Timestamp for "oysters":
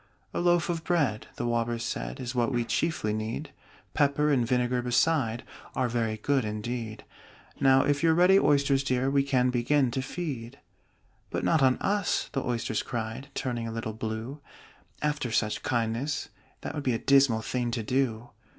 8.39-8.83, 12.43-12.81